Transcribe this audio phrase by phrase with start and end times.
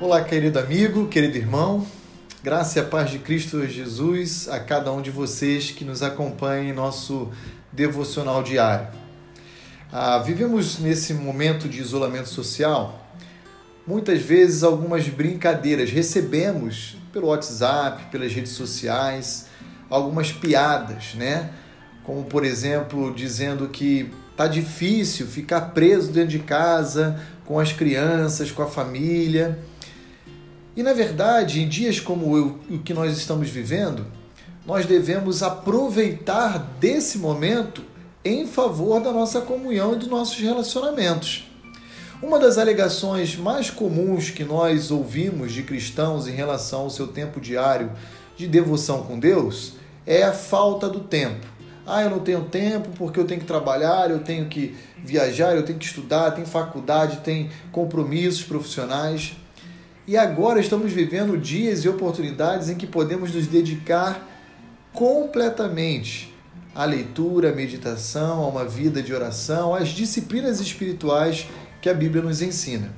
[0.00, 1.84] Olá, querido amigo, querido irmão.
[2.40, 6.70] Graça e a paz de Cristo Jesus a cada um de vocês que nos acompanha
[6.70, 7.32] em nosso
[7.72, 8.86] devocional diário.
[9.90, 13.10] Ah, vivemos nesse momento de isolamento social,
[13.84, 15.90] muitas vezes algumas brincadeiras.
[15.90, 19.46] Recebemos pelo WhatsApp, pelas redes sociais,
[19.90, 21.50] algumas piadas, né?
[22.04, 28.52] Como, por exemplo, dizendo que tá difícil ficar preso dentro de casa com as crianças,
[28.52, 29.58] com a família.
[30.78, 32.36] E na verdade, em dias como
[32.70, 34.06] o que nós estamos vivendo,
[34.64, 37.82] nós devemos aproveitar desse momento
[38.24, 41.50] em favor da nossa comunhão e dos nossos relacionamentos.
[42.22, 47.40] Uma das alegações mais comuns que nós ouvimos de cristãos em relação ao seu tempo
[47.40, 47.90] diário
[48.36, 49.72] de devoção com Deus
[50.06, 51.44] é a falta do tempo.
[51.84, 55.64] Ah, eu não tenho tempo porque eu tenho que trabalhar, eu tenho que viajar, eu
[55.64, 59.32] tenho que estudar, tenho faculdade, tenho compromissos profissionais.
[60.08, 64.26] E agora estamos vivendo dias e oportunidades em que podemos nos dedicar
[64.90, 66.34] completamente
[66.74, 71.46] à leitura, à meditação, a uma vida de oração, às disciplinas espirituais
[71.82, 72.90] que a Bíblia nos ensina.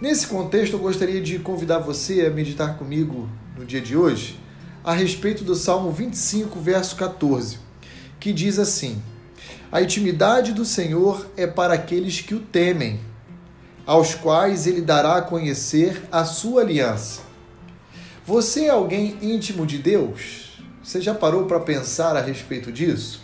[0.00, 4.40] Nesse contexto, eu gostaria de convidar você a meditar comigo no dia de hoje
[4.82, 7.58] a respeito do Salmo 25, verso 14,
[8.18, 9.02] que diz assim:
[9.70, 13.11] A intimidade do Senhor é para aqueles que o temem
[13.86, 17.22] aos quais ele dará a conhecer a sua aliança.
[18.24, 20.58] Você é alguém íntimo de Deus?
[20.82, 23.22] Você já parou para pensar a respeito disso?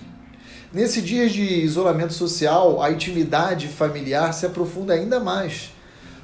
[0.72, 5.72] Nesse dia de isolamento social, a intimidade familiar se aprofunda ainda mais,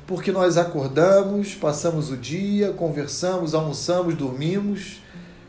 [0.07, 5.03] porque nós acordamos, passamos o dia, conversamos, almoçamos, dormimos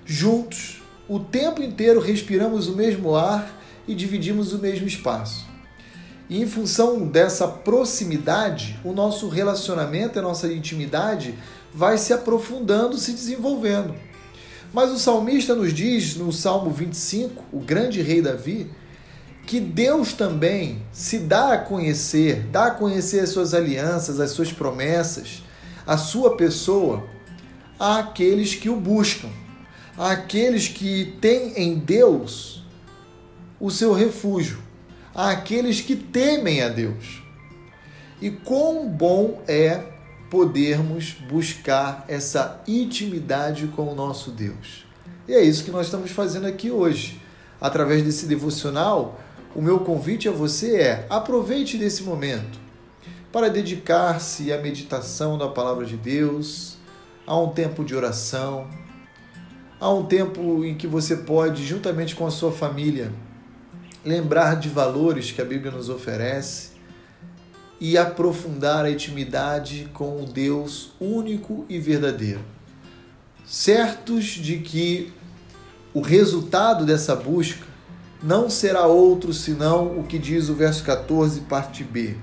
[0.06, 5.46] juntos, o tempo inteiro respiramos o mesmo ar e dividimos o mesmo espaço.
[6.30, 11.36] E em função dessa proximidade, o nosso relacionamento, a nossa intimidade
[11.74, 13.94] vai se aprofundando, se desenvolvendo.
[14.74, 18.72] Mas o salmista nos diz no Salmo 25, o grande rei Davi,
[19.46, 24.52] que Deus também se dá a conhecer, dá a conhecer as suas alianças, as suas
[24.52, 25.44] promessas,
[25.86, 27.04] a sua pessoa
[27.80, 29.30] àqueles que o buscam,
[29.96, 32.64] àqueles que têm em Deus
[33.60, 34.65] o seu refúgio
[35.16, 37.24] àqueles que temem a Deus.
[38.22, 39.84] E quão bom é
[40.30, 44.86] podermos buscar essa intimidade com o nosso Deus.
[45.28, 47.22] E é isso que nós estamos fazendo aqui hoje.
[47.60, 49.20] Através desse devocional,
[49.56, 52.60] o meu convite a você é: aproveite desse momento
[53.32, 56.78] para dedicar-se à meditação da palavra de Deus,
[57.26, 58.68] a um tempo de oração,
[59.80, 63.12] a um tempo em que você pode, juntamente com a sua família,
[64.06, 66.70] lembrar de valores que a Bíblia nos oferece
[67.82, 72.42] e aprofundar a intimidade com o Deus único e verdadeiro.
[73.44, 75.12] Certos de que
[75.94, 77.66] o resultado dessa busca
[78.22, 82.16] não será outro senão o que diz o verso 14, parte B.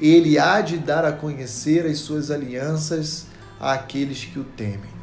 [0.00, 3.26] Ele há de dar a conhecer as suas alianças
[3.58, 4.96] àqueles que o temem.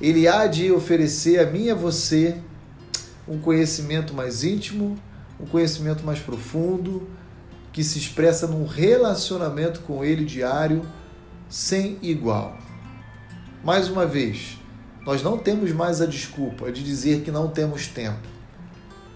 [0.00, 2.36] Ele há de oferecer a mim e a você
[3.26, 4.98] um conhecimento mais íntimo
[5.38, 7.08] um conhecimento mais profundo,
[7.72, 10.86] que se expressa num relacionamento com Ele diário
[11.48, 12.56] sem igual.
[13.64, 14.58] Mais uma vez,
[15.04, 18.28] nós não temos mais a desculpa de dizer que não temos tempo.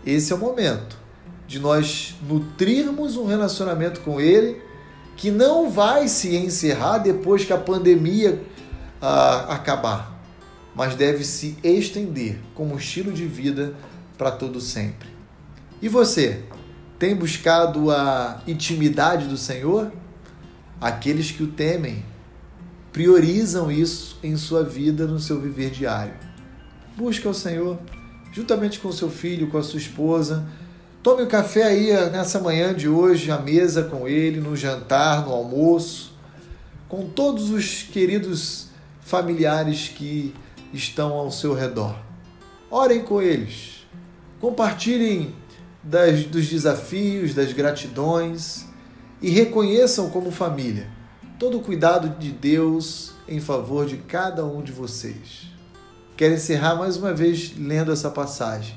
[0.05, 0.99] Esse é o momento
[1.47, 4.61] de nós nutrirmos um relacionamento com Ele
[5.17, 8.43] que não vai se encerrar depois que a pandemia
[9.01, 10.23] ah, acabar,
[10.75, 13.75] mas deve se estender como estilo de vida
[14.17, 15.18] para todo sempre.
[15.81, 16.43] E você,
[16.99, 19.93] tem buscado a intimidade do Senhor?
[20.81, 22.05] Aqueles que o temem
[22.93, 26.15] priorizam isso em sua vida, no seu viver diário.
[26.97, 27.79] Busca o Senhor,
[28.33, 30.45] juntamente com seu filho, com a sua esposa.
[31.01, 35.25] Tome o um café aí nessa manhã de hoje, à mesa com ele, no jantar,
[35.25, 36.13] no almoço,
[36.89, 38.67] com todos os queridos
[39.01, 40.35] familiares que
[40.75, 41.97] estão ao seu redor.
[42.69, 43.87] Orem com eles.
[44.41, 45.35] Compartilhem
[45.83, 48.67] das, dos desafios, das gratidões
[49.21, 50.89] e reconheçam como família
[51.39, 55.47] todo o cuidado de Deus em favor de cada um de vocês.
[56.17, 58.77] Quero encerrar mais uma vez lendo essa passagem.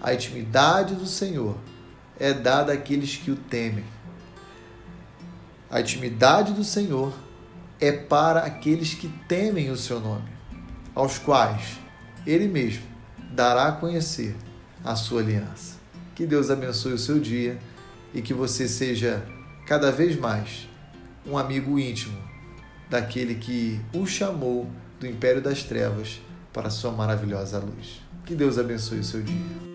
[0.00, 1.56] A intimidade do Senhor
[2.18, 3.84] é dada àqueles que o temem.
[5.70, 7.12] A intimidade do Senhor
[7.78, 10.28] é para aqueles que temem o seu nome,
[10.94, 11.78] aos quais
[12.26, 12.84] Ele mesmo
[13.30, 14.34] dará a conhecer
[14.82, 15.79] a sua aliança.
[16.14, 17.58] Que Deus abençoe o seu dia
[18.12, 19.24] e que você seja
[19.66, 20.68] cada vez mais
[21.26, 22.18] um amigo íntimo
[22.88, 24.68] daquele que o chamou
[24.98, 26.20] do império das trevas
[26.52, 28.00] para sua maravilhosa luz.
[28.26, 29.69] Que Deus abençoe o seu dia.